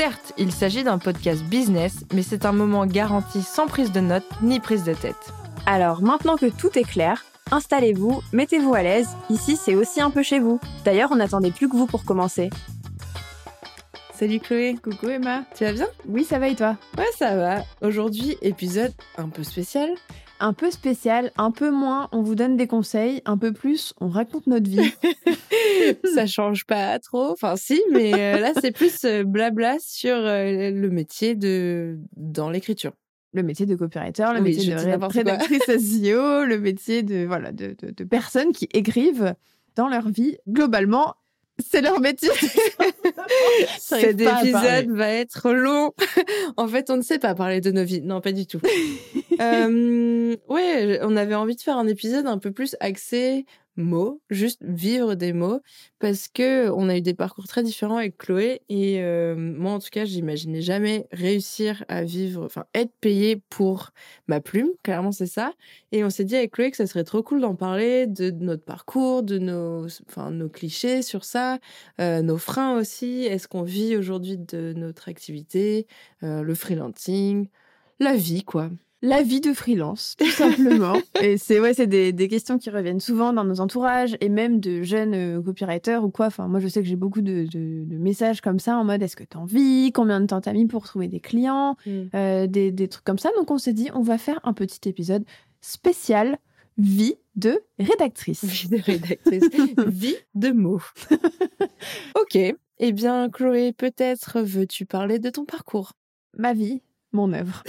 [0.00, 4.24] Certes, il s'agit d'un podcast business, mais c'est un moment garanti sans prise de notes
[4.40, 5.30] ni prise de tête.
[5.66, 10.22] Alors maintenant que tout est clair, installez-vous, mettez-vous à l'aise, ici c'est aussi un peu
[10.22, 10.58] chez vous.
[10.86, 12.48] D'ailleurs, on n'attendait plus que vous pour commencer.
[14.14, 15.42] Salut Chloé, Coucou Emma.
[15.54, 15.88] tu vas bien?
[16.08, 16.78] Oui, ça va et toi?
[16.96, 17.58] Ouais, ça va.
[17.82, 19.90] Aujourd'hui, épisode un peu spécial.
[20.42, 24.08] Un peu spécial, un peu moins, on vous donne des conseils, un peu plus, on
[24.08, 24.90] raconte notre vie.
[26.14, 30.70] ça change pas trop, enfin si, mais euh, là c'est plus euh, blabla sur euh,
[30.70, 32.92] le métier de dans l'écriture.
[33.32, 37.52] Le métier de copywriter, le Oui, métier de ré- rédactrice SEO, le métier de, voilà,
[37.52, 39.34] de, de- de personnes qui écrivent
[39.76, 40.36] dans leur vie.
[40.48, 41.14] Globalement,
[41.68, 42.30] c'est leur métier.
[43.78, 45.92] Cet épisode va être long.
[46.56, 48.02] en fait, on ne sait pas parler de nos vies.
[48.02, 48.60] Non, pas du tout.
[49.40, 54.62] Euh, ouais, on avait envie de faire un épisode un peu plus axé mots, juste
[54.62, 55.60] vivre des mots,
[55.98, 59.78] parce que on a eu des parcours très différents avec Chloé et euh, moi en
[59.78, 63.90] tout cas, j'imaginais jamais réussir à vivre, enfin être payé pour
[64.28, 65.52] ma plume, clairement c'est ça.
[65.92, 68.64] Et on s'est dit avec Chloé que ça serait trop cool d'en parler de notre
[68.64, 71.58] parcours, de nos, enfin nos clichés sur ça,
[72.00, 73.24] euh, nos freins aussi.
[73.24, 75.86] Est-ce qu'on vit aujourd'hui de notre activité,
[76.22, 77.48] euh, le freelancing,
[77.98, 78.70] la vie quoi.
[79.02, 80.98] La vie de freelance, tout simplement.
[81.22, 84.60] et c'est ouais, c'est des, des questions qui reviennent souvent dans nos entourages et même
[84.60, 86.26] de jeunes euh, copywriters ou quoi.
[86.26, 89.02] Enfin, moi, je sais que j'ai beaucoup de, de- de messages comme ça en mode
[89.02, 91.76] est-ce que t'en vis Combien de temps t'as mis pour trouver des clients?
[92.14, 93.30] Euh, des, des trucs comme ça.
[93.36, 95.24] Donc, on s'est dit on va faire un petit épisode
[95.62, 96.36] spécial
[96.76, 98.44] vie de rédactrice.
[98.44, 99.44] Vie de rédactrice,
[99.86, 100.80] vie de mots.
[102.20, 102.36] ok,
[102.78, 105.92] eh bien Chloé, peut-être veux-tu parler de ton parcours?
[106.36, 106.82] Ma vie,
[107.12, 107.62] mon œuvre.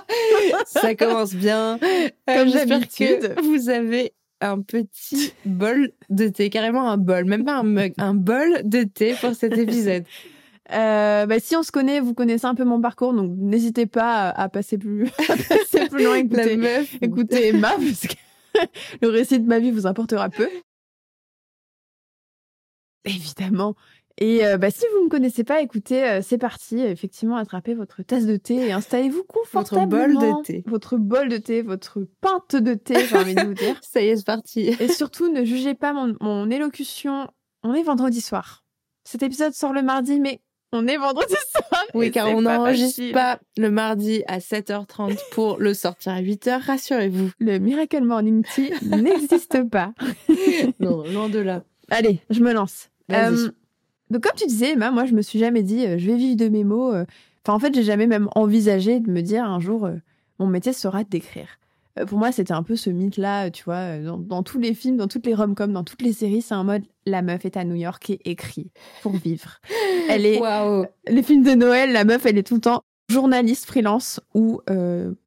[0.66, 1.78] Ça commence bien.
[2.26, 3.34] Comme d'habitude.
[3.42, 8.14] vous avez un petit bol de thé, carrément un bol, même pas un mug, un
[8.14, 10.04] bol de thé pour cet épisode.
[10.72, 14.28] Euh, bah, si on se connaît, vous connaissez un peu mon parcours, donc n'hésitez pas
[14.30, 16.14] à, à passer plus, à passer plus loin.
[16.14, 16.96] La Écoutez, meuf.
[17.02, 18.14] écoutez Emma, parce que
[19.02, 20.48] le récit de ma vie vous importera peu.
[23.04, 23.74] Évidemment.
[24.18, 26.78] Et euh, bah, si vous ne me connaissez pas, écoutez, euh, c'est parti.
[26.80, 30.20] Effectivement, attrapez votre tasse de thé et installez-vous Votre confortablement.
[30.20, 30.62] bol de thé.
[30.66, 33.76] Votre bol de thé, votre pinte de thé, j'ai envie de vous dire.
[33.82, 34.76] Ça y est, c'est parti.
[34.78, 37.26] Et surtout, ne jugez pas mon, mon élocution.
[37.62, 38.64] On est vendredi soir.
[39.04, 40.40] Cet épisode sort le mardi, mais
[40.72, 41.82] on est vendredi soir.
[41.94, 47.30] Oui, car on n'enregistre pas le mardi à 7h30 pour le sortir à 8h, rassurez-vous.
[47.38, 49.92] Le Miracle Morning Tea n'existe pas.
[50.80, 51.62] Non, loin de là.
[51.90, 52.88] Allez, je me lance.
[53.10, 53.50] Euh,
[54.12, 56.36] donc, comme tu disais, Emma, moi, je me suis jamais dit, euh, je vais vivre
[56.36, 56.92] de mes mots.
[56.92, 57.04] euh.
[57.44, 59.94] Enfin, en fait, j'ai jamais même envisagé de me dire un jour, euh,
[60.38, 61.48] mon métier sera d'écrire.
[62.06, 65.08] Pour moi, c'était un peu ce mythe-là, tu vois, dans, dans tous les films, dans
[65.08, 67.74] toutes les rom-coms, dans toutes les séries, c'est un mode, la meuf est à New
[67.74, 68.70] York et écrit
[69.02, 69.58] pour vivre.
[70.08, 70.86] Elle est, Waouh.
[71.06, 74.60] les films de Noël, la meuf, elle est tout le temps journaliste freelance où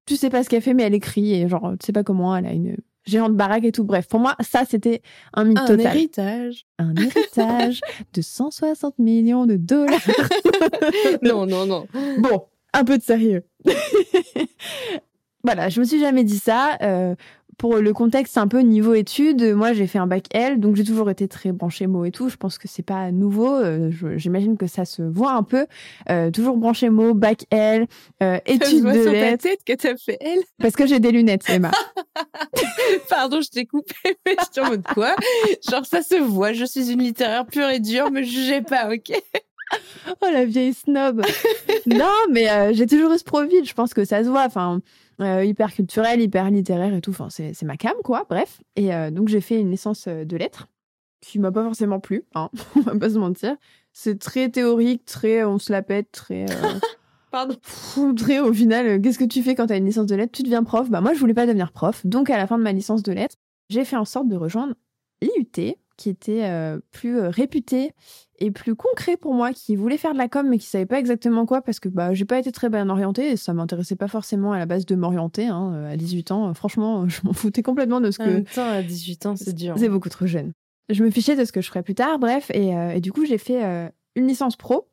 [0.07, 2.35] tu sais pas ce qu'elle fait, mais elle écrit et genre, tu sais pas comment,
[2.35, 3.83] elle a une géante baraque et tout.
[3.83, 5.01] Bref, pour moi, ça, c'était
[5.33, 5.85] un mythe Un total.
[5.95, 6.65] héritage.
[6.79, 7.81] Un héritage
[8.13, 9.99] de 160 millions de dollars.
[11.21, 11.87] Non, non, non.
[12.19, 13.43] Bon, un peu de sérieux.
[15.43, 16.77] voilà, je me suis jamais dit ça.
[16.81, 17.15] Euh,
[17.57, 20.83] pour le contexte un peu niveau études, moi j'ai fait un bac L, donc j'ai
[20.83, 22.29] toujours été très branchée mots et tout.
[22.29, 23.53] Je pense que c'est pas nouveau.
[23.55, 25.65] euh, J'imagine que ça se voit un peu.
[26.09, 27.87] Euh, toujours branchée mots, bac L,
[28.21, 30.39] euh, études de sur ta tête que t'as fait elle.
[30.59, 31.71] Parce que j'ai des lunettes, Emma.
[33.09, 33.93] Pardon, je t'ai coupé,
[34.25, 35.15] mais je suis en mode quoi?
[35.69, 39.11] Genre ça se voit, je suis une littéraire pure et dure, me jugez pas, ok?
[40.21, 41.21] Oh la vieille snob.
[41.85, 43.65] non, mais euh, j'ai toujours eu ce profil.
[43.65, 44.45] Je pense que ça se voit.
[44.45, 44.81] Enfin,
[45.21, 47.11] euh, hyper culturel, hyper littéraire et tout.
[47.11, 48.25] Enfin, c'est ma cam, quoi.
[48.29, 48.61] Bref.
[48.75, 50.67] Et euh, donc j'ai fait une licence de lettres
[51.21, 52.23] qui m'a pas forcément plu.
[52.35, 53.55] Hein, on va pas se mentir.
[53.93, 56.45] C'est très théorique, très on se la pète, très.
[57.31, 57.55] Pardon.
[58.15, 60.33] Très au final, qu'est-ce que tu fais quand tu as une licence de lettres?
[60.33, 60.89] Tu deviens prof.
[60.89, 62.05] Bah moi, je voulais pas devenir prof.
[62.05, 63.35] Donc, à la fin de ma licence de lettres,
[63.69, 64.75] j'ai fait en sorte de rejoindre
[65.21, 67.91] l'IUT, qui était euh, plus euh, réputé
[68.39, 70.99] et plus concret pour moi, qui voulait faire de la com mais qui savait pas
[70.99, 74.07] exactement quoi parce que bah j'ai pas été très bien orientée et ça m'intéressait pas
[74.07, 76.53] forcément à la base de m'orienter hein, à 18 ans.
[76.53, 78.23] Franchement, je m'en foutais complètement de ce que.
[78.23, 79.75] En même temps, à 18 ans, c'est dur.
[79.77, 80.51] C'est beaucoup trop jeune.
[80.89, 83.25] Je me fichais de ce que je ferais plus tard, bref, et, et du coup
[83.25, 84.87] j'ai fait une licence pro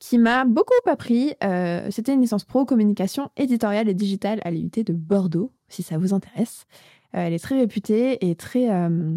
[0.00, 1.34] qui m'a beaucoup appris.
[1.44, 5.98] Euh, c'était une licence pro communication éditoriale et digitale à l'IUT de Bordeaux, si ça
[5.98, 6.66] vous intéresse.
[7.14, 9.16] Euh, elle est très réputée et très euh,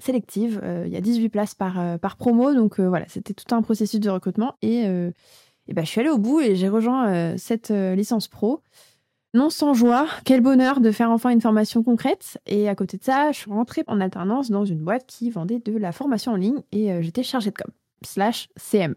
[0.00, 0.60] sélective.
[0.86, 4.10] Il y a 18 places par, par promo, donc voilà, c'était tout un processus de
[4.10, 4.54] recrutement.
[4.62, 8.62] Et, et ben, je suis allée au bout et j'ai rejoint cette licence pro.
[9.32, 12.38] Non sans joie, quel bonheur de faire enfin une formation concrète.
[12.46, 15.60] Et à côté de ça, je suis rentrée en alternance dans une boîte qui vendait
[15.60, 17.72] de la formation en ligne et j'étais chargée de com,
[18.02, 18.96] slash CM.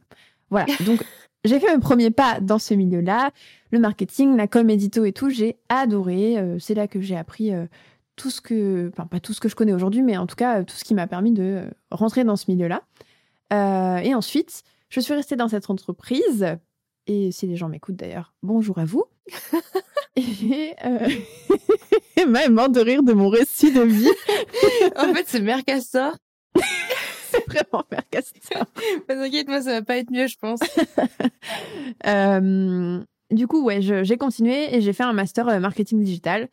[0.49, 1.03] Voilà, donc
[1.45, 3.31] j'ai fait mes premiers pas dans ce milieu-là,
[3.71, 6.37] le marketing, la com édito et tout, j'ai adoré.
[6.37, 7.65] Euh, c'est là que j'ai appris euh,
[8.15, 10.63] tout ce que, enfin pas tout ce que je connais aujourd'hui, mais en tout cas
[10.63, 12.81] tout ce qui m'a permis de rentrer dans ce milieu-là.
[13.51, 16.57] Euh, et ensuite, je suis restée dans cette entreprise.
[17.05, 19.03] Et si les gens m'écoutent d'ailleurs, bonjour à vous.
[20.15, 20.73] et
[22.15, 24.07] Emma est morte de rire de mon récit de vie.
[24.95, 26.15] en fait, c'est Mère Castor
[27.33, 28.65] c'est vraiment faire ça.
[29.07, 30.59] T'inquiète, moi, ça va pas être mieux, je pense.
[32.05, 33.01] Euh,
[33.31, 36.49] du coup, ouais, j'ai continué et j'ai fait un master euh, marketing digital.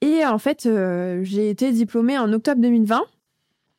[0.00, 3.02] Et en fait, euh, j'ai été diplômée en octobre 2020.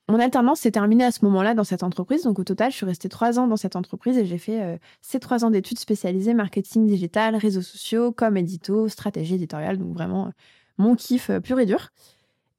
[0.09, 2.23] Mon alternance s'est terminée à ce moment-là dans cette entreprise.
[2.23, 5.19] Donc, au total, je suis restée trois ans dans cette entreprise et j'ai fait ces
[5.19, 9.77] trois ans d'études spécialisées marketing digital, réseaux sociaux, com édito, stratégie éditoriale.
[9.77, 10.31] Donc, vraiment,
[10.77, 11.89] mon kiff pur et dur.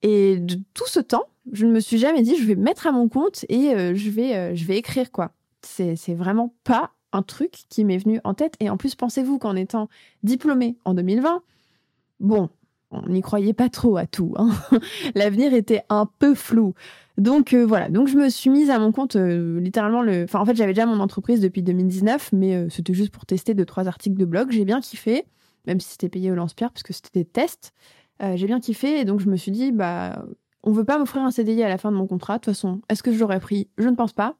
[0.02, 2.86] Et de tout ce temps, je ne me suis jamais dit je vais me mettre
[2.86, 5.32] à mon compte et euh, je vais euh, je vais écrire quoi.
[5.62, 9.38] C'est c'est vraiment pas un truc qui m'est venu en tête et en plus pensez-vous
[9.38, 9.88] qu'en étant
[10.22, 11.42] diplômée en 2020,
[12.20, 12.50] bon,
[12.90, 14.34] on n'y croyait pas trop à tout.
[14.36, 14.50] Hein.
[15.14, 16.74] L'avenir était un peu flou.
[17.16, 20.24] Donc euh, voilà, donc je me suis mise à mon compte littéralement le.
[20.24, 23.64] Enfin en fait j'avais déjà mon entreprise depuis 2019, mais c'était juste pour tester deux
[23.64, 24.50] trois articles de blog.
[24.52, 25.24] J'ai bien kiffé,
[25.66, 27.72] même si c'était payé au lance-pierre parce que c'était des tests.
[28.20, 30.24] j'ai bien kiffé et donc je me suis dit bah
[30.62, 32.34] on veut pas m'offrir un CDI à la fin de mon contrat.
[32.34, 33.68] De toute façon, est-ce que je l'aurais pris?
[33.78, 34.36] Je ne pense pas.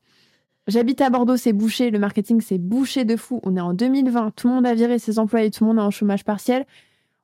[0.67, 1.91] J'habite à Bordeaux, c'est bouché.
[1.91, 3.41] Le marketing, c'est bouché de fou.
[3.45, 4.33] On est en 2020.
[4.37, 5.51] Tout le monde a viré ses employés.
[5.51, 6.67] Tout le monde est en chômage partiel.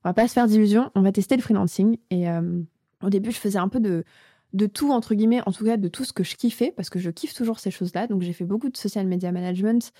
[0.04, 0.90] On va pas se faire d'illusions.
[0.94, 1.96] On va tester le freelancing.
[2.10, 2.60] Et euh,
[3.02, 4.04] au début, je faisais un peu de,
[4.52, 6.98] de tout, entre guillemets, en tout cas de tout ce que je kiffais, parce que
[6.98, 8.06] je kiffe toujours ces choses-là.
[8.06, 9.92] Donc, j'ai fait beaucoup de social media management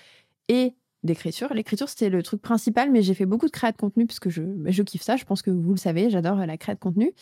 [0.47, 1.53] et d'écriture.
[1.53, 4.29] L'écriture, c'était le truc principal, mais j'ai fait beaucoup de créa de contenu, parce que
[4.29, 5.17] je, je kiffe ça.
[5.17, 7.13] Je pense que vous le savez, j'adore la créa de contenu.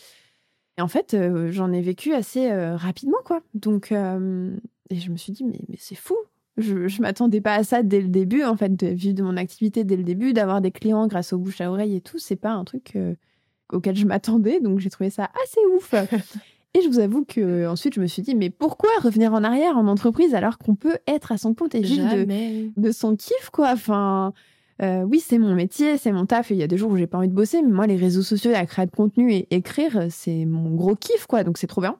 [0.76, 3.40] Et en fait, euh, j'en ai vécu assez euh, rapidement, quoi.
[3.54, 4.56] Donc, euh,
[4.90, 6.16] et je me suis dit, mais, mais c'est fou.
[6.56, 9.36] Je, je m'attendais pas à ça dès le début, en fait, de vivre de mon
[9.36, 12.18] activité dès le début, d'avoir des clients grâce aux bouche à oreille et tout.
[12.18, 12.96] C'est pas un truc
[13.72, 15.94] auquel je m'attendais, donc j'ai trouvé ça assez ouf.
[16.74, 19.76] et je vous avoue que ensuite, je me suis dit, mais pourquoi revenir en arrière
[19.76, 23.50] en entreprise alors qu'on peut être à son compte et vivre de, de, son kiff,
[23.52, 23.70] quoi?
[23.72, 24.32] Enfin,
[24.82, 26.50] euh, oui, c'est mon métier, c'est mon taf.
[26.50, 27.96] Et il y a des jours où j'ai pas envie de bosser, mais moi, les
[27.96, 31.44] réseaux sociaux, la création de contenu et écrire, c'est mon gros kiff, quoi.
[31.44, 31.96] Donc c'est trop bien.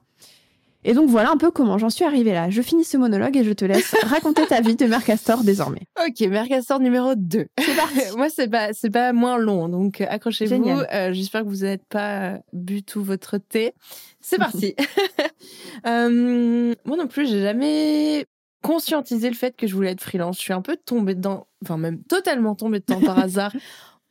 [0.87, 2.51] Et donc voilà un peu comment j'en suis arrivée là.
[2.51, 5.81] Je finis ce monologue et je te laisse raconter ta vie de Mercastor désormais.
[6.07, 7.47] Ok, Mercastor numéro 2.
[7.57, 7.99] C'est parti.
[8.17, 10.69] Moi, c'est pas, c'est pas moins long, donc euh, accrochez-vous.
[10.69, 13.73] Euh, j'espère que vous n'êtes pas bu tout votre thé.
[14.21, 14.75] C'est parti.
[15.83, 18.27] moi non plus, j'ai jamais
[18.61, 20.37] conscientiser le fait que je voulais être freelance.
[20.37, 23.53] Je suis un peu tombée dedans, enfin même totalement tombée dedans par hasard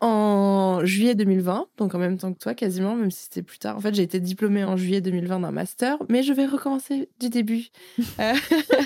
[0.05, 3.79] en juillet 2020, donc en même temps que toi quasiment, même si c'était plus tard.
[3.79, 7.31] En fait, j'ai été diplômée en juillet 2020 d'un master, mais je vais recommencer du
[7.31, 7.69] début.
[8.21, 8.33] Euh,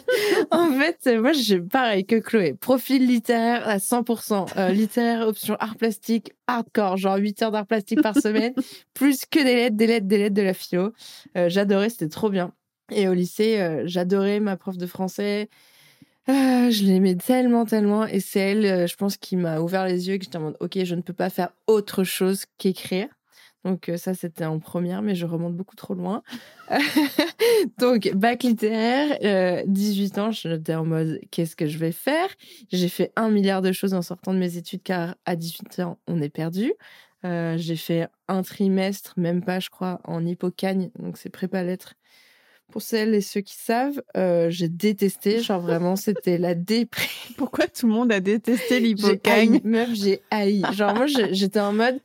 [0.50, 5.76] en fait, moi, j'ai pareil que Chloé, profil littéraire à 100%, euh, littéraire option art
[5.76, 8.54] plastique hardcore, genre 8 heures d'art plastique par semaine,
[8.94, 10.92] plus que des lettres, des lettres, des lettres de la philo.
[11.36, 12.52] Euh, j'adorais, c'était trop bien.
[12.90, 15.50] Et au lycée, j'adorais ma prof de français.
[16.28, 18.06] Euh, je l'aimais tellement, tellement.
[18.06, 20.56] Et c'est elle, euh, je pense, qui m'a ouvert les yeux et que j'étais mode,
[20.60, 23.08] OK, je ne peux pas faire autre chose qu'écrire.
[23.64, 26.22] Donc ça, c'était en première, mais je remonte beaucoup trop loin.
[27.78, 32.28] Donc, bac littéraire, 18 ans, j'étais en mode, qu'est-ce que je vais faire?
[32.70, 35.98] J'ai fait un milliard de choses en sortant de mes études, car à 18 ans,
[36.06, 36.72] on est perdu.
[37.24, 41.94] j'ai fait un trimestre, même pas, je crois, en hippocagne, donc c'est prépa-lettres
[42.70, 45.40] pour celles et ceux qui savent, euh, j'ai détesté.
[45.42, 47.34] Genre vraiment, c'était la déprime.
[47.36, 50.62] Pourquoi tout le monde a détesté l'hypocagne Meuf, j'ai haï.
[50.72, 52.00] Genre moi, j'étais en mode,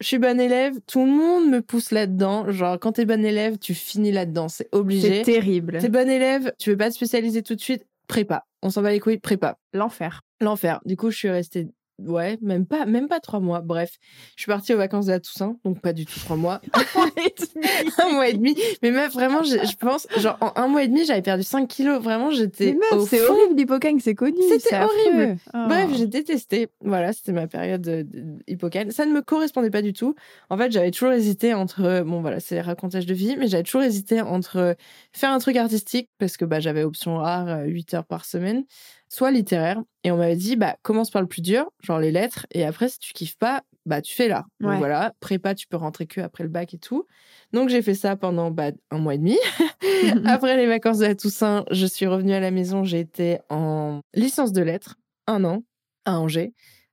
[0.00, 2.50] je suis bonne élève, tout le monde me pousse là-dedans.
[2.50, 5.18] Genre quand t'es bonne élève, tu finis là-dedans, c'est obligé.
[5.18, 5.78] C'est terrible.
[5.80, 8.44] T'es bonne élève, tu veux pas te spécialiser tout de suite, prépa.
[8.62, 9.58] On s'en va les couilles, prépa.
[9.72, 10.22] L'enfer.
[10.40, 10.80] L'enfer.
[10.84, 13.60] Du coup, je suis restée ouais, même pas, même pas trois mois.
[13.60, 13.98] Bref,
[14.36, 16.60] je suis partie aux vacances de la Toussaint, donc pas du tout trois mois.
[17.98, 18.56] un mois et demi.
[18.82, 21.66] Mais meuf, vraiment, je, je pense, genre, en un mois et demi, j'avais perdu 5
[21.68, 22.02] kilos.
[22.02, 22.76] Vraiment, j'étais.
[23.06, 24.36] C'est horrible, l'hypocagne, c'est connu.
[24.48, 25.36] C'était horrible.
[25.52, 26.68] Bref, j'ai détesté.
[26.80, 28.06] Voilà, c'était ma période
[28.46, 28.90] hypocagne.
[28.90, 30.14] Ça ne me correspondait pas du tout.
[30.50, 33.62] En fait, j'avais toujours hésité entre, bon, voilà, c'est les racontages de vie, mais j'avais
[33.62, 34.76] toujours hésité entre
[35.12, 38.64] faire un truc artistique, parce que bah, j'avais option rare 8 heures par semaine,
[39.08, 39.82] soit littéraire.
[40.04, 42.88] Et on m'avait dit, bah, commence par le plus dur, genre les lettres, et après,
[42.88, 44.44] si tu kiffes pas, bah, tu fais là.
[44.60, 47.06] Donc voilà, prépa, tu peux rentrer que après le bac et tout.
[47.52, 49.38] Donc j'ai fait ça pendant bah, un mois et demi.
[50.26, 54.00] après les vacances de la Toussaint, je suis revenue à la maison, j'ai été en
[54.14, 54.96] licence de lettres,
[55.26, 55.62] un an,
[56.04, 56.52] à Angers.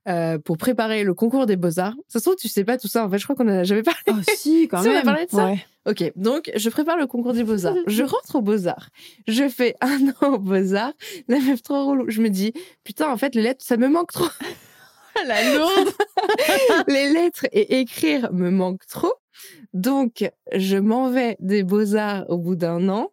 [0.09, 1.95] Euh, pour préparer le concours des beaux-arts.
[2.09, 3.05] Ça se trouve, tu sais pas tout ça.
[3.05, 4.01] En fait, je crois qu'on en a jamais parlé.
[4.09, 4.95] Oh, si, quand même.
[4.95, 5.53] On a parlé de ça.
[5.85, 7.75] Ok, donc je prépare le concours des beaux-arts.
[7.87, 8.89] je rentre aux beaux-arts.
[9.27, 10.93] Je fais un an aux beaux-arts.
[11.27, 12.09] La meuf trop relou.
[12.09, 14.29] Je me dis, putain, en fait, les lettres, ça me manque trop.
[15.27, 15.89] La lourde.
[16.87, 19.13] les lettres et écrire me manquent trop.
[19.73, 23.11] Donc, je m'en vais des beaux-arts au bout d'un an.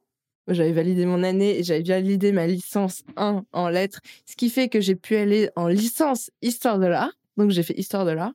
[0.48, 4.68] J'avais validé mon année et j'avais validé ma licence 1 en lettres, ce qui fait
[4.68, 7.12] que j'ai pu aller en licence histoire de l'art.
[7.36, 8.32] Donc j'ai fait histoire de l'art.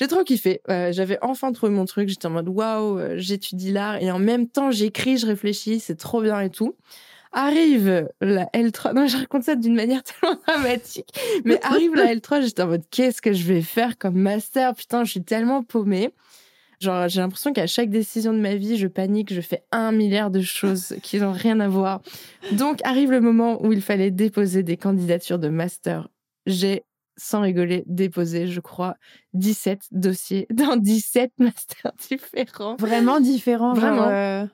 [0.00, 0.62] J'ai trop kiffé.
[0.70, 2.08] Euh, j'avais enfin trouvé mon truc.
[2.08, 5.96] J'étais en mode waouh, euh, j'étudie l'art et en même temps j'écris, je réfléchis, c'est
[5.96, 6.74] trop bien et tout.
[7.32, 8.94] Arrive la L3.
[8.94, 11.10] Non, je raconte ça d'une manière tellement dramatique.
[11.44, 14.74] Mais arrive la L3, j'étais en mode qu'est-ce que je vais faire comme master?
[14.74, 16.14] Putain, je suis tellement paumée.
[16.80, 20.30] Genre, j'ai l'impression qu'à chaque décision de ma vie, je panique, je fais un milliard
[20.30, 22.00] de choses qui n'ont rien à voir.
[22.52, 26.08] Donc, arrive le moment où il fallait déposer des candidatures de master.
[26.46, 26.84] J'ai,
[27.20, 28.96] sans rigoler, déposé, je crois,
[29.34, 32.76] 17 dossiers dans 17 masters différents.
[32.76, 33.74] Vraiment différents.
[33.74, 34.08] Vraiment.
[34.08, 34.46] Euh,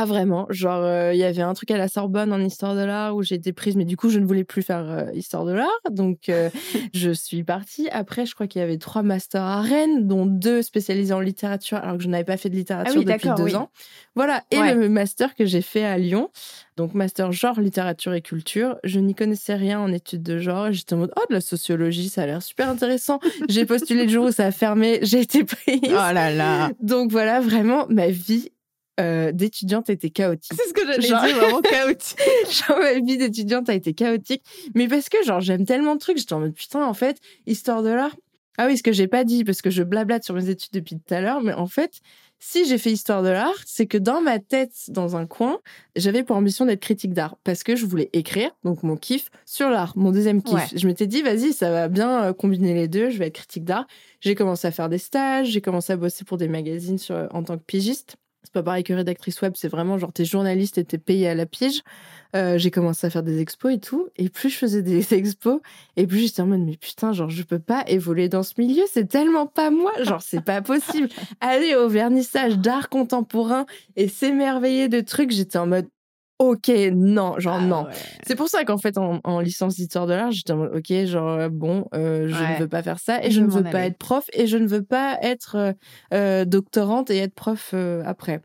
[0.00, 2.84] ah vraiment, genre euh, il y avait un truc à la Sorbonne en histoire de
[2.84, 5.44] l'art où j'ai été prise, mais du coup je ne voulais plus faire euh, histoire
[5.44, 6.50] de l'art, donc euh,
[6.94, 7.88] je suis partie.
[7.90, 11.78] Après, je crois qu'il y avait trois masters à Rennes, dont deux spécialisés en littérature,
[11.78, 13.70] alors que je n'avais pas fait de littérature ah depuis deux ans.
[14.14, 16.30] Voilà, et le master que j'ai fait à Lyon,
[16.76, 18.76] donc master genre littérature et culture.
[18.84, 20.70] Je n'y connaissais rien en études de genre.
[20.70, 23.18] J'étais en mode oh de la sociologie, ça a l'air super intéressant.
[23.48, 25.80] j'ai postulé le jour où ça a fermé, j'ai été prise.
[25.86, 26.70] Oh là là.
[26.80, 28.52] Donc voilà, vraiment ma vie
[28.98, 30.52] euh, d'étudiante était chaotique.
[30.56, 32.18] C'est ce que j'allais dire, vraiment chaotique.
[32.50, 34.42] genre, ma vie d'étudiante a été chaotique.
[34.74, 37.82] Mais parce que, genre, j'aime tellement de trucs, j'étais en mode, putain, en fait, histoire
[37.82, 38.16] de l'art.
[38.60, 40.96] Ah oui, ce que j'ai pas dit, parce que je blablate sur mes études depuis
[40.96, 42.00] tout à l'heure, mais en fait,
[42.40, 45.58] si j'ai fait histoire de l'art, c'est que dans ma tête, dans un coin,
[45.96, 49.70] j'avais pour ambition d'être critique d'art parce que je voulais écrire, donc mon kiff, sur
[49.70, 50.72] l'art, mon deuxième kiff.
[50.74, 53.64] Je m'étais dit, vas-y, ça va bien euh, combiner les deux, je vais être critique
[53.64, 53.86] d'art.
[54.20, 57.42] J'ai commencé à faire des stages, j'ai commencé à bosser pour des magazines sur, en
[57.42, 58.16] tant que pigiste.
[58.58, 61.46] Pas pareil que rédactrice web, c'est vraiment genre t'es journaliste et t'es payé à la
[61.46, 61.82] pige.
[62.34, 64.08] Euh, j'ai commencé à faire des expos et tout.
[64.16, 65.60] Et plus je faisais des expos,
[65.96, 68.82] et plus j'étais en mode, mais putain, genre, je peux pas évoluer dans ce milieu,
[68.92, 69.92] c'est tellement pas moi.
[70.02, 71.08] Genre, c'est pas possible.
[71.40, 75.86] Aller au vernissage d'art contemporain et s'émerveiller de trucs, j'étais en mode,
[76.38, 77.86] ok, non, genre ah non.
[78.26, 81.28] C'est pour ça qu'en fait, en, licence d'histoire de l'art, j'étais en mode, ok, genre,
[81.30, 83.98] euh, bon, euh, je ne veux pas faire ça et je, ne veux pas être
[83.98, 85.74] prof et je ne veux pas être
[86.14, 88.40] euh, doctorante et être prof après.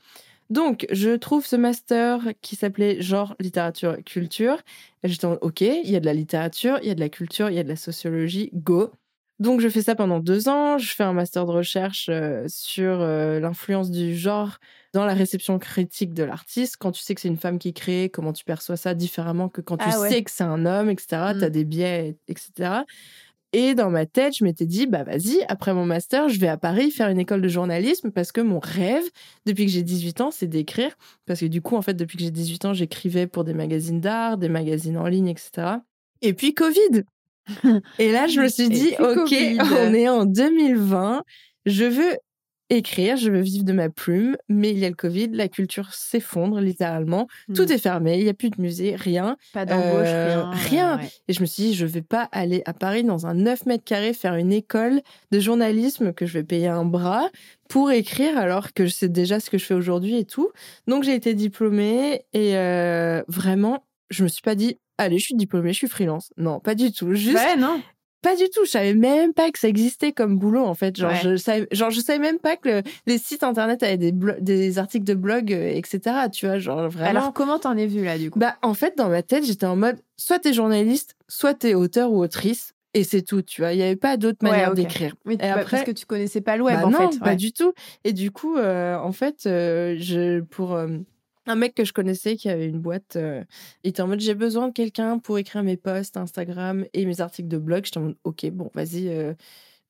[0.50, 4.58] Donc, je trouve ce master qui s'appelait genre littérature culture.
[5.04, 7.50] J'étais en ok, il y a de la littérature, il y a de la culture,
[7.50, 8.92] il y a de la sociologie, go.
[9.44, 10.80] Donc, je fais ça pendant deux ans.
[10.80, 12.10] Je fais un master de recherche
[12.48, 14.58] sur l'influence du genre
[14.94, 18.10] dans la réception critique de l'artiste, quand tu sais que c'est une femme qui crée,
[18.14, 21.08] comment tu perçois ça différemment que quand tu ah sais que c'est un homme, etc.
[21.10, 21.50] Tu as mmh.
[21.50, 22.84] des biais, etc.
[23.54, 26.58] Et dans ma tête, je m'étais dit, bah vas-y, après mon master, je vais à
[26.58, 29.04] Paris faire une école de journalisme parce que mon rêve,
[29.46, 30.96] depuis que j'ai 18 ans, c'est d'écrire.
[31.26, 34.02] Parce que du coup, en fait, depuis que j'ai 18 ans, j'écrivais pour des magazines
[34.02, 35.78] d'art, des magazines en ligne, etc.
[36.22, 37.04] Et puis Covid.
[38.00, 39.34] Et là, je me suis dit, ok,
[39.88, 41.24] on est en 2020,
[41.66, 42.18] je veux
[42.70, 45.94] écrire, je veux vivre de ma plume, mais il y a le Covid, la culture
[45.94, 47.72] s'effondre littéralement, tout hmm.
[47.72, 49.38] est fermé, il n'y a plus de musée, rien.
[49.54, 51.00] Pas d'embauche, euh, rien.
[51.28, 53.84] Et je me suis dit, je vais pas aller à Paris dans un 9 mètres
[53.84, 57.30] carrés faire une école de journalisme que je vais payer un bras
[57.70, 60.52] pour écrire alors que je sais déjà ce que je fais aujourd'hui et tout.
[60.88, 65.36] Donc j'ai été diplômée et euh, vraiment, je me suis pas dit, allez, je suis
[65.36, 66.32] diplômée, je suis freelance.
[66.38, 67.14] Non, pas du tout.
[67.14, 67.82] Juste, ouais, non.
[68.22, 68.64] Pas du tout.
[68.64, 70.96] Je savais même pas que ça existait comme boulot, en fait.
[70.96, 74.80] Genre, je savais, genre, je savais même pas que les sites internet avaient des, des
[74.80, 76.00] articles de blog, euh, etc.
[76.32, 77.10] Tu vois, genre, vraiment.
[77.10, 78.40] Alors, comment t'en es vu, là, du coup?
[78.40, 82.12] Bah, en fait, dans ma tête, j'étais en mode, soit t'es journaliste, soit t'es auteur
[82.12, 82.74] ou autrice.
[82.96, 83.74] Et c'est tout, tu vois.
[83.74, 85.16] Il n'y avait pas d'autre manière d'écrire.
[85.28, 87.20] et bah, après, parce que tu connaissais pas le web, bah en non, fait.
[87.20, 87.74] pas du tout.
[88.04, 90.78] Et du coup, euh, en fait, euh, je, pour
[91.46, 93.44] un mec que je connaissais qui avait une boîte, euh,
[93.84, 97.22] il était en mode j'ai besoin de quelqu'un pour écrire mes posts Instagram et mes
[97.22, 97.86] articles de blog.
[97.86, 99.34] J'étais en mode ok, bon, vas-y, euh,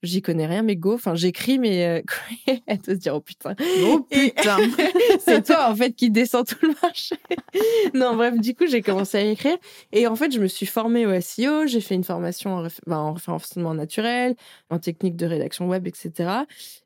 [0.03, 0.93] j'y connais rien, mais go.
[0.93, 2.01] Enfin, j'écris, mais euh,
[2.67, 3.55] elle te se dire oh putain.
[3.85, 4.57] Oh putain.
[5.19, 7.15] c'est toi en fait qui descend tout le marché.
[7.93, 9.57] non, bref, du coup, j'ai commencé à écrire
[9.91, 11.65] et en fait, je me suis formée au SEO.
[11.67, 14.35] J'ai fait une formation en, réf- ben, en référencement naturel,
[14.69, 16.29] en technique de rédaction web, etc.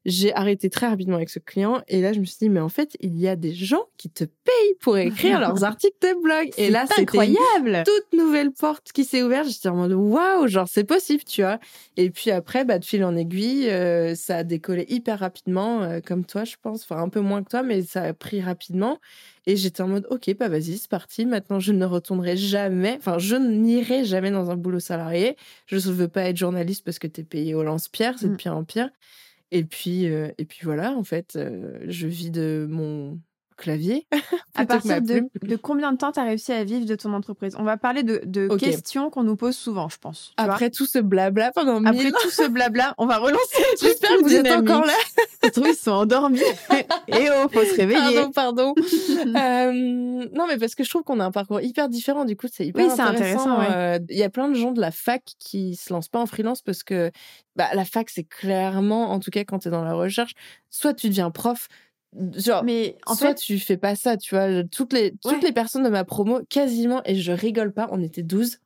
[0.09, 2.69] J'ai arrêté très rapidement avec ce client et là, je me suis dit mais en
[2.69, 6.49] fait, il y a des gens qui te payent pour écrire leurs articles de blog.
[6.57, 7.83] Et là, c'est incroyable.
[7.85, 9.49] toute nouvelle porte qui s'est ouverte.
[9.49, 11.59] J'étais en mode waouh, genre c'est possible, tu vois.
[11.97, 15.99] Et puis après, bah, de fil en aiguille, euh, ça a décollé hyper rapidement, euh,
[15.99, 16.83] comme toi, je pense.
[16.83, 18.99] Enfin, un peu moins que toi, mais ça a pris rapidement.
[19.45, 21.25] Et j'étais en mode ok, bah vas-y, c'est parti.
[21.25, 25.35] Maintenant, je ne retournerai jamais, enfin, je n'irai jamais dans un boulot salarié.
[25.65, 28.33] Je ne veux pas être journaliste parce que tu es payé au lance-pierre, c'est de
[28.33, 28.37] Mm.
[28.37, 28.89] pire en pire.
[29.51, 33.19] Et puis, euh, et puis voilà, en fait, euh, je vis de mon
[33.57, 34.07] clavier.
[34.55, 37.55] À partir de, de combien de temps tu as réussi à vivre de ton entreprise?
[37.59, 40.33] On va parler de, de questions qu'on nous pose souvent, je pense.
[40.37, 43.63] Après tout ce blabla pendant Après mille tout ce blabla, on va relancer.
[43.79, 44.93] J'espère que vous êtes encore là.
[45.43, 46.41] Se trouve, ils sont endormis.
[47.07, 48.15] Et oh, faut se réveiller.
[48.33, 48.73] Pardon, pardon.
[49.35, 49.71] Euh,
[50.33, 52.25] non, mais parce que je trouve qu'on a un parcours hyper différent.
[52.25, 53.59] Du coup, c'est hyper Oui, intéressant.
[53.59, 53.67] ouais.
[53.69, 56.25] Euh, Il y a plein de gens de la fac qui se lancent pas en
[56.25, 57.11] freelance parce que
[57.55, 60.33] bah, la fac, c'est clairement, en tout cas quand tu es dans la recherche,
[60.69, 61.67] soit tu deviens prof,
[62.35, 64.63] genre, Mais en soit fait, tu fais pas ça, tu vois.
[64.65, 65.39] Toutes les, toutes Ouais.
[65.41, 68.59] les personnes de ma promo, quasiment, et je rigole pas, on était 12.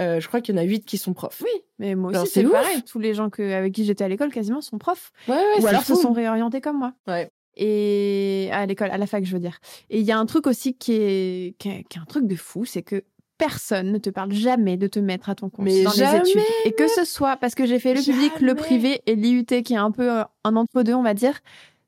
[0.00, 1.42] euh, je crois qu'il y en a 8 qui sont profs.
[1.44, 2.82] oui, mais moi aussi, c'est pareil.
[2.82, 5.10] Tous les gens que, avec qui j'étais à l'école, quasiment, sont profs.
[5.28, 6.92] Ouais, ouais, Ou alors se sont réorientés comme moi.
[7.06, 7.30] Ouais.
[7.56, 9.58] Et à l'école, à la fac, je veux dire.
[9.90, 12.26] Et il y a un truc aussi qui est, qui est, qui est un truc
[12.26, 13.04] de fou, c'est que
[13.38, 16.42] personne ne te parle jamais de te mettre à ton compte Mais dans les études.
[16.64, 19.74] Et que ce soit parce que j'ai fait le public, le privé et l'IUT qui
[19.74, 21.40] est un peu euh, un entre-deux, on va dire,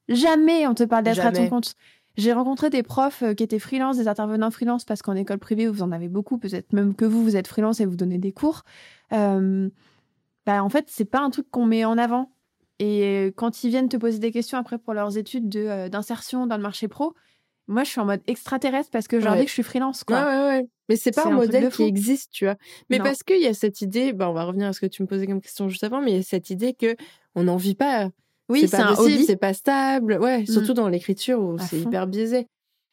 [0.08, 1.75] jamais on te parle d'être à ton compte.
[2.16, 5.66] J'ai rencontré des profs euh, qui étaient freelance, des intervenants freelance, parce qu'en école privée,
[5.66, 8.30] vous en avez beaucoup, peut-être même que vous, vous êtes freelance et vous donnez des
[8.30, 8.62] cours.
[9.12, 9.68] Euh,
[10.46, 12.30] bah, en fait, c'est pas un truc qu'on met en avant.
[12.78, 16.47] Et quand ils viennent te poser des questions après pour leurs études de, euh, d'insertion
[16.47, 17.14] dans le marché pro,
[17.67, 20.04] moi, je suis en mode extraterrestre parce que je leur dis que je suis freelance,
[20.04, 20.23] quoi.
[20.23, 20.69] Ouais, ouais, ouais.
[20.88, 22.56] Mais c'est pas un modèle qui existe, tu vois.
[22.90, 23.04] Mais Non.
[23.04, 25.08] parce qu'il y a cette idée, bah, on va revenir à ce que tu me
[25.08, 26.95] posais comme question juste avant, mais il y a cette idée que
[27.34, 28.10] on n'en vit pas.
[28.49, 30.19] Oui, c'est pas un possible, c'est pas stable.
[30.21, 32.47] Ouais, surtout dans l'écriture où c'est hyper biaisé.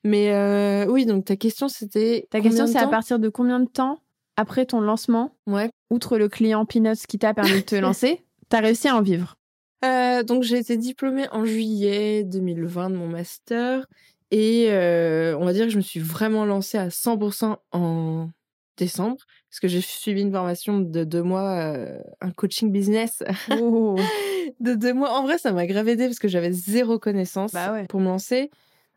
[0.04, 2.28] Mais euh, oui, donc ta question c'était.
[2.32, 4.00] Ta question, c'est à partir de combien de temps
[4.38, 5.70] après ton lancement, Ouais.
[5.92, 9.36] outre le client Peanuts qui t'a permis de te lancer, t'as réussi à en vivre?
[9.84, 13.86] Euh, donc j'ai été diplômée en juillet 2020 de mon master
[14.32, 18.30] et euh, on va dire que je me suis vraiment lancée à 100% en
[18.78, 19.18] décembre
[19.52, 23.98] parce que j'ai suivi une formation de deux mois, euh, un coaching business Oh.
[24.62, 25.12] de deux mois.
[25.12, 27.86] En vrai, ça m'a grave aidé parce que j'avais zéro connaissance Bah ouais.
[27.88, 28.50] pour me lancer.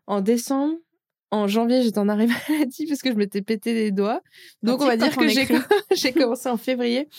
[0.07, 0.75] En décembre,
[1.31, 4.21] en janvier, j'étais en arrêt maladie parce que je m'étais pété les doigts.
[4.63, 5.27] Donc, on va dire que
[5.95, 7.09] j'ai commencé en février.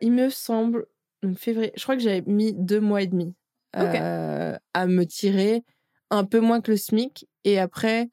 [0.00, 0.86] Il me semble,
[1.22, 3.34] donc février, je crois que j'avais mis deux mois et demi
[3.76, 5.64] euh, à me tirer
[6.10, 7.28] un peu moins que le SMIC.
[7.44, 8.08] Et après,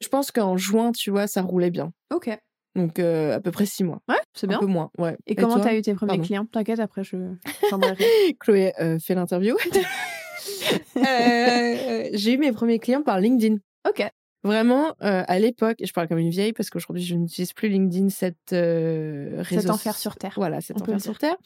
[0.00, 1.92] je pense qu'en juin, tu vois, ça roulait bien.
[2.12, 2.28] Ok.
[2.74, 4.00] Donc, euh, à peu près six mois.
[4.08, 4.56] Ouais, c'est bien.
[4.56, 5.16] Un peu moins, ouais.
[5.26, 6.22] Et comment t'as eu tes premiers Pardon.
[6.24, 6.46] clients?
[6.46, 7.16] T'inquiète, après je.
[8.40, 9.56] Chloé euh, fait l'interview.
[10.96, 13.56] Euh, j'ai eu mes premiers clients par LinkedIn.
[13.88, 14.08] ok.
[14.44, 17.68] Vraiment, euh, à l'époque, et je parle comme une vieille parce qu'aujourd'hui je n'utilise plus
[17.68, 19.62] LinkedIn, cette euh, réseau.
[19.62, 20.32] Cet enfer sur terre.
[20.36, 21.36] Voilà, cet on enfer sur terre.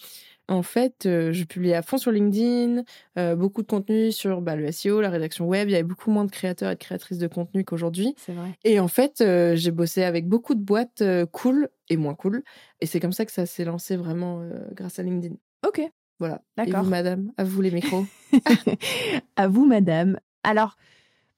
[0.48, 2.84] En fait, euh, je publiais à fond sur LinkedIn,
[3.18, 5.68] euh, beaucoup de contenu sur bah, le SEO, la rédaction web.
[5.68, 8.14] Il y avait beaucoup moins de créateurs et de créatrices de contenu qu'aujourd'hui.
[8.16, 8.56] C'est vrai.
[8.64, 12.44] Et en fait, j'ai bossé avec beaucoup de boîtes cool et moins cool.
[12.80, 15.34] Et c'est comme ça que ça s'est lancé vraiment grâce à LinkedIn.
[15.66, 15.82] Ok.
[16.18, 16.40] Voilà.
[16.56, 16.80] D'accord.
[16.80, 18.06] Et vous, madame, à vous les micros.
[19.36, 20.18] à vous, madame.
[20.44, 20.76] Alors,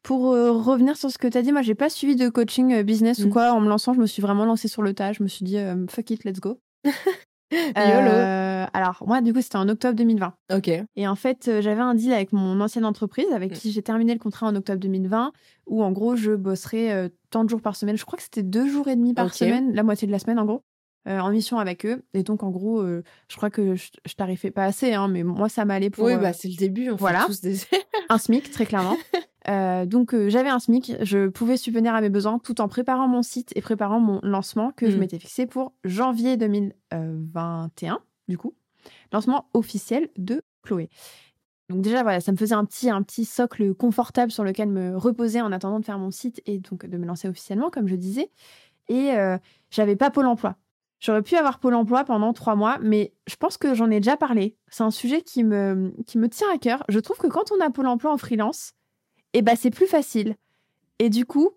[0.02, 2.72] pour euh, revenir sur ce que tu as dit, moi, j'ai pas suivi de coaching
[2.72, 3.30] euh, business ou Mm.
[3.30, 3.52] quoi.
[3.52, 5.12] En me lançant, je me suis vraiment lancée sur le tas.
[5.12, 6.60] Je me suis dit, euh, fuck it, let's go.
[7.50, 8.10] YOLO.
[8.10, 10.34] Euh, alors, moi, du coup, c'était en octobre 2020.
[10.54, 10.70] Ok.
[10.96, 13.54] Et en fait, j'avais un deal avec mon ancienne entreprise avec Mm.
[13.54, 15.32] qui j'ai terminé le contrat en octobre 2020,
[15.66, 17.96] où en gros, je bosserais tant de jours par semaine.
[17.96, 20.38] Je crois que c'était deux jours et demi par semaine, la moitié de la semaine
[20.38, 20.62] en gros,
[21.08, 22.02] euh, en mission avec eux.
[22.12, 25.22] Et donc, en gros, euh, je crois que je, je tarifais pas assez, hein, mais
[25.22, 26.90] moi, ça m'allait pour oui, euh, bah, c'est le début.
[26.90, 27.20] On voilà.
[27.20, 27.56] fait tous des.
[28.10, 28.96] un SMIC, très clairement.
[29.48, 33.08] Euh, donc, euh, j'avais un SMIC, je pouvais subvenir à mes besoins tout en préparant
[33.08, 35.00] mon site et préparant mon lancement que je Mm.
[35.00, 38.54] m'étais fixé pour janvier 2021, du coup.
[39.12, 40.88] Lancement officiel de Chloé.
[41.68, 44.96] Donc déjà, voilà, ça me faisait un petit, un petit socle confortable sur lequel me
[44.96, 47.94] reposer en attendant de faire mon site et donc de me lancer officiellement, comme je
[47.94, 48.30] disais.
[48.88, 49.36] Et euh,
[49.70, 50.56] j'avais pas Pôle emploi.
[51.00, 54.16] J'aurais pu avoir Pôle emploi pendant trois mois, mais je pense que j'en ai déjà
[54.16, 54.56] parlé.
[54.68, 56.82] C'est un sujet qui me, qui me tient à cœur.
[56.88, 58.72] Je trouve que quand on a Pôle emploi en freelance,
[59.34, 60.36] eh ben, c'est plus facile.
[60.98, 61.50] Et du coup,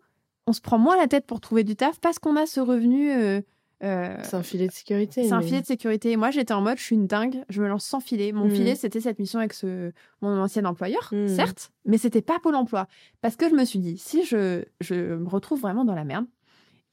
[0.48, 3.12] on se prend moins la tête pour trouver du taf parce qu'on a ce revenu.
[3.12, 3.42] euh,
[3.84, 5.24] euh, C'est un filet de sécurité.
[5.24, 6.16] c'est un filet de sécurité.
[6.16, 8.32] Moi, j'étais en mode, je suis une dingue, je me lance sans filet.
[8.32, 8.52] Mon Mhm.
[8.52, 11.28] filet, c'était cette mission avec ce, mon ancien employeur, Mhm.
[11.28, 12.88] certes, mais c'était pas Pôle emploi.
[13.22, 16.26] Parce que je me suis dit, si je, je me retrouve vraiment dans la merde,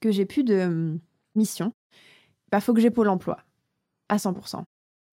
[0.00, 1.00] que j'ai plus de hum,
[1.34, 1.72] mission,
[2.50, 3.38] bah, faut que j'ai Pôle emploi
[4.08, 4.64] à 100%.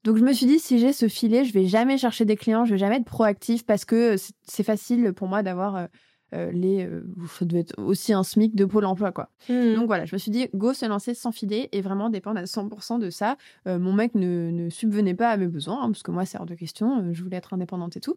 [0.06, 2.64] Donc, je me suis dit, si j'ai ce filet, je vais jamais chercher des clients,
[2.64, 5.86] je vais jamais être proactif parce que c'est- c'est facile pour moi d'avoir euh,
[6.34, 6.86] euh, les.
[6.86, 7.04] euh,
[7.38, 9.30] ça devait être aussi un SMIC de Pôle emploi, quoi.
[9.50, 9.76] Mhm.
[9.76, 12.46] Donc voilà, je me suis dit, go se lancer sans filet et vraiment dépendre à
[12.46, 13.38] 100% de ça.
[13.68, 16.38] Euh, mon mec ne, ne subvenait pas à mes besoins, hein, parce que moi, c'est
[16.40, 18.16] hors de question, euh, je voulais être indépendante et tout.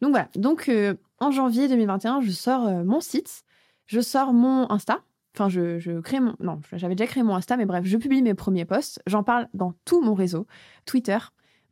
[0.00, 3.42] Donc voilà, donc euh, en janvier 2021, je sors euh, mon site,
[3.86, 5.00] je sors mon Insta.
[5.36, 6.34] Enfin, je, je crée mon.
[6.40, 9.00] Non, j'avais déjà créé mon Insta, mais bref, je publie mes premiers posts.
[9.06, 10.46] J'en parle dans tout mon réseau
[10.86, 11.18] Twitter,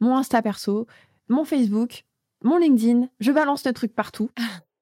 [0.01, 0.87] mon Insta perso,
[1.29, 2.05] mon Facebook,
[2.45, 3.09] mon LinkedIn.
[3.21, 4.31] Je balance le truc partout.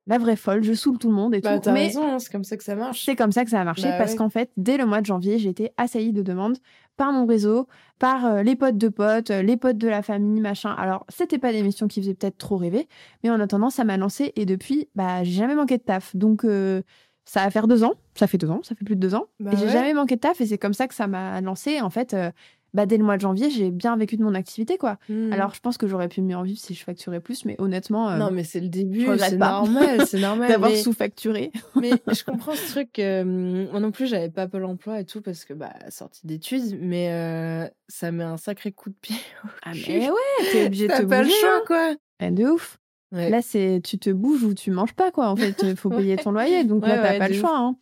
[0.08, 1.68] La vraie folle, je saoule tout le monde et Bah, tout.
[1.72, 3.04] Mais raison, hein, c'est comme ça que ça marche.
[3.04, 4.16] c'est comme ça que ça a marché Bah parce ouais.
[4.18, 6.58] qu'en fait, dès le mois de janvier, j'ai été assaillie de demandes
[6.96, 7.66] par mon réseau,
[7.98, 10.70] par euh, les potes de potes, euh, les potes de la famille, machin.
[10.78, 12.86] Alors, c'était pas des missions qui faisaient peut-être trop rêver,
[13.24, 16.14] mais en attendant, ça m'a lancé et depuis, bah, j'ai jamais manqué de taf.
[16.14, 16.82] Donc, euh,
[17.28, 17.94] ça va faire deux ans.
[18.14, 19.26] Ça fait deux ans, ça fait plus de deux ans.
[19.40, 19.72] Bah et j'ai ouais.
[19.72, 21.80] jamais manqué de taf et c'est comme ça que ça m'a lancé.
[21.80, 22.30] En fait, euh,
[22.72, 24.98] bah, dès le mois de janvier, j'ai bien vécu de mon activité, quoi.
[25.08, 25.32] Mhm.
[25.32, 28.08] Alors, je pense que j'aurais pu mieux en vivre si je facturais plus, mais honnêtement,
[28.10, 30.48] euh, non, mais c'est le début, c'est normal, c'est normal.
[30.48, 30.76] d'avoir mais...
[30.76, 31.52] sous-facturé.
[31.74, 32.98] mais je comprends ce truc.
[32.98, 33.24] euh,
[33.70, 37.70] moi non plus, j'avais pas Pôle emploi et tout parce que, bah, sortie d'études, mais
[37.88, 39.16] ça met un sacré coup de pied.
[39.44, 40.16] au Ah, mais ouais,
[40.52, 41.40] t'es obligé de te T'as pas le bouger.
[41.40, 41.62] choix, hein.
[41.66, 41.94] quoi.
[42.20, 42.78] Eh, De ouf.
[43.12, 43.30] Ouais.
[43.30, 45.28] Là, c'est tu te bouges ou tu manges pas, quoi.
[45.28, 46.64] En fait, il faut payer ton loyer.
[46.64, 47.56] Donc Ouais, là, t'as pas le choix.
[47.56, 47.76] hein.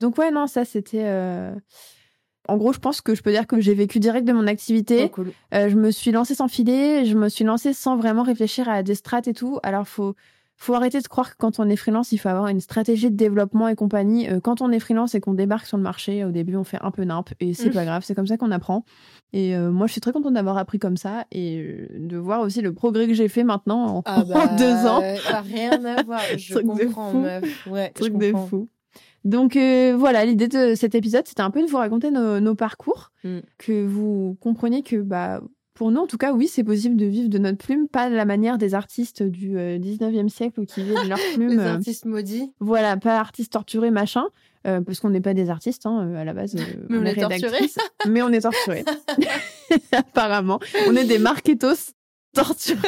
[0.00, 1.04] Donc, ouais, non, ça, c'était.
[1.04, 1.54] euh,
[2.48, 4.98] En gros, je pense que je peux dire que j'ai vécu direct de mon activité.
[4.98, 5.32] Trop cool.
[5.54, 7.04] Euh, je me suis lancée sans filet.
[7.04, 9.58] Je me suis lancée sans vraiment réfléchir à des strates et tout.
[9.62, 10.14] Alors, faut.
[10.60, 13.16] Faut arrêter de croire que quand on est freelance, il faut avoir une stratégie de
[13.16, 14.28] développement et compagnie.
[14.28, 16.78] Euh, quand on est freelance et qu'on débarque sur le marché, au début, on fait
[16.80, 17.72] un peu nimp et c'est Mm.
[17.74, 18.84] pas grave, c'est comme ça qu'on apprend.
[19.32, 22.40] Et euh, moi, je suis très contente d'avoir appris comme ça et euh, de voir
[22.40, 25.00] aussi le progrès que j'ai fait maintenant en, Ah bah, en deux ans.
[25.28, 26.20] Ça rien à voir.
[26.36, 27.66] Je Truc de comprends, meuf.
[27.68, 28.46] Ouais, je truc de comprends.
[28.48, 28.68] fou.
[29.24, 32.54] Donc euh, voilà, l'idée de cet épisode, c'était un peu de vous raconter nos, nos
[32.54, 33.38] parcours, Mm.
[33.58, 35.40] que vous compreniez que bah
[35.78, 38.14] pour nous, en tout cas, oui, c'est possible de vivre de notre plume, pas de
[38.16, 41.50] la manière des artistes du euh, 19e siècle qui vivent de leur plume.
[41.50, 42.52] Les euh, artistes maudits.
[42.58, 44.24] voilà, pas artistes torturés, machin,
[44.66, 46.56] euh, parce qu'on n'est pas des artistes hein, euh, à la base.
[46.56, 47.66] euh, Mais on est est torturés.
[48.08, 48.84] mais on est torturés.
[49.92, 51.92] Apparemment, on est des marketos
[52.34, 52.78] torturés.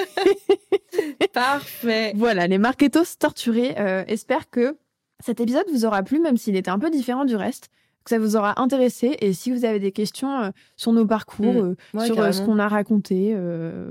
[1.33, 2.13] Parfait.
[2.17, 3.75] Voilà, les marketos torturés.
[3.79, 4.77] Euh, espère que
[5.25, 7.69] cet épisode vous aura plu, même s'il était un peu différent du reste,
[8.05, 9.17] que ça vous aura intéressé.
[9.21, 11.59] Et si vous avez des questions euh, sur nos parcours, Mm.
[11.59, 13.37] euh, Ouais, sur euh, ce qu'on a raconté,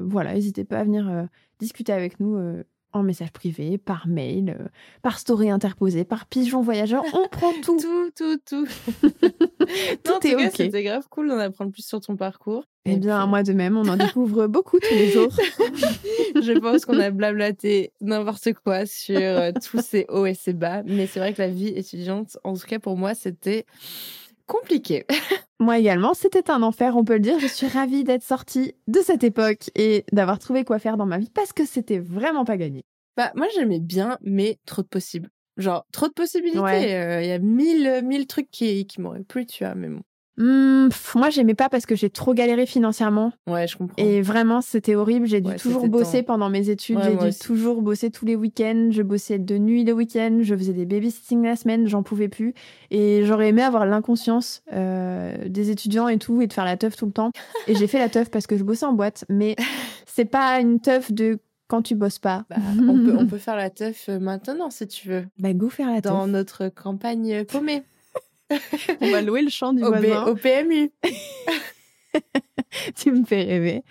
[0.01, 1.27] voilà, n'hésitez pas à venir
[1.59, 2.37] discuter avec nous
[2.91, 4.69] en message privé, par mail,
[5.03, 7.03] par story interposée, par pigeon voyageur.
[7.13, 7.77] On prend tout.
[7.79, 8.67] Tout, tout, tout.
[10.03, 10.55] Tout Non, en tout est cas, ok.
[10.55, 12.63] C'était grave cool d'en apprendre plus sur ton parcours.
[12.85, 15.31] Eh bien, puis, moi de même, on en découvre beaucoup tous les jours.
[16.35, 20.83] je pense qu'on a blablaté n'importe quoi sur euh, tous ces hauts et ces bas.
[20.85, 23.65] Mais c'est vrai que la vie étudiante, en tout cas pour moi, c'était
[24.47, 25.05] compliqué.
[25.59, 27.39] Moi également, c'était un enfer, on peut le dire.
[27.39, 31.17] Je suis ravie d'être sortie de cette époque et d'avoir trouvé quoi faire dans ma
[31.17, 32.83] vie parce que c'était vraiment pas gagné.
[33.17, 35.29] Bah, moi, j'aimais bien, mais trop de possibles.
[35.59, 36.57] Genre, trop de possibilités.
[36.57, 37.27] Il Ouais.
[37.27, 39.99] y a mille, mille trucs qui, qui m'auraient plu, tu vois, mais bon.
[40.41, 44.01] Pff, moi, j'aimais pas parce que j'ai trop galéré financièrement Ouais, je comprends.
[44.01, 45.27] et vraiment, c'était horrible.
[45.27, 46.33] J'ai dû Ouais, toujours bosser temps.
[46.35, 46.95] pendant mes études.
[46.95, 47.39] Ouais, j'ai dû aussi.
[47.39, 48.87] toujours bosser tous les week-ends.
[48.91, 50.39] Je bossais de nuit le week-end.
[50.41, 51.87] Je faisais des babysitting la semaine.
[51.89, 52.53] J'en pouvais plus.
[52.89, 56.95] Et j'aurais aimé avoir l'inconscience euh, des étudiants et tout et de faire la teuf
[56.95, 57.31] tout le temps.
[57.67, 59.25] Et j'ai fait la teuf parce que je bossais en boîte.
[59.27, 59.57] Mais
[60.05, 62.43] c'est pas une teuf de quand tu bosses pas.
[62.49, 65.25] Bah, on, peut, on peut faire la teuf euh, maintenant, si tu veux.
[65.37, 66.11] Bah, go faire la teuf.
[66.11, 67.83] Dans notre campagne paumée.
[69.01, 70.91] On va louer le champ du Au, B- au PMU.
[72.95, 73.83] tu me fais rêver.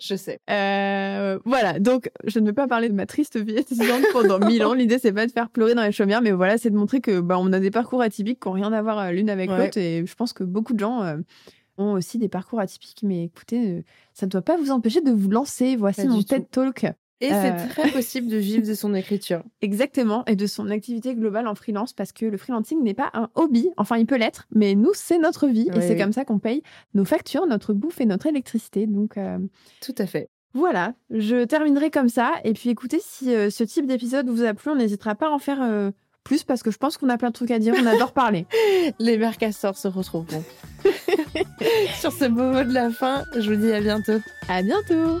[0.00, 0.40] Je sais.
[0.50, 4.64] Euh, voilà, donc je ne vais pas parler de ma triste vie étudiante pendant mille
[4.64, 4.74] ans.
[4.74, 7.20] L'idée, c'est pas de faire pleurer dans les chaumières, mais voilà, c'est de montrer que
[7.20, 9.58] bah, on a des parcours atypiques qui n'ont rien à voir euh, l'une avec Ouais.
[9.66, 9.78] l'autre.
[9.78, 11.18] Et je pense que beaucoup de gens euh,
[11.78, 13.02] ont aussi des parcours atypiques.
[13.04, 13.82] Mais écoutez, euh,
[14.14, 15.76] ça ne doit pas vous empêcher de vous lancer.
[15.76, 16.86] Voici Pas mon du TED Talk.
[17.22, 17.56] Et Euh.
[17.58, 19.42] c'est très possible de vivre de son écriture.
[19.62, 23.28] Exactement, et de son activité globale en freelance, parce que le freelancing n'est pas un
[23.36, 25.98] hobby, enfin il peut l'être, mais nous c'est notre vie, et c'est oui.
[25.98, 26.62] comme ça qu'on paye
[26.94, 28.86] nos factures, notre bouffe et notre électricité.
[28.86, 29.38] Donc euh,
[29.80, 30.28] Tout à fait.
[30.52, 34.52] voilà, je terminerai comme ça, et puis écoutez, si euh, ce type d'épisode vous a
[34.52, 35.90] plu, on n'hésitera pas à en faire euh,
[36.24, 38.46] plus, parce que je pense qu'on a plein de trucs à dire, on adore parler.
[38.98, 40.42] Les Mercastors se retrouveront.
[42.00, 44.18] Sur ce beau mot de la fin, je vous dis à bientôt.
[44.48, 45.20] À bientôt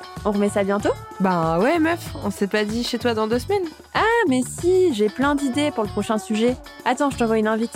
[0.25, 3.39] on remet ça bientôt Bah ouais meuf, on s'est pas dit chez toi dans deux
[3.39, 6.55] semaines Ah mais si, j'ai plein d'idées pour le prochain sujet.
[6.85, 7.73] Attends, je t'envoie une invite.